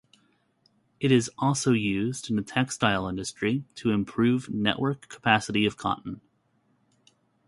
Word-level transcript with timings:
It 0.99 1.11
is 1.11 1.29
also 1.37 1.73
used 1.73 2.31
in 2.31 2.35
the 2.35 2.41
textile 2.41 3.07
industry 3.07 3.65
to 3.75 3.91
improve 3.91 4.49
network 4.49 5.07
capacity 5.09 5.63
of 5.67 5.77
cotton. 5.77 6.21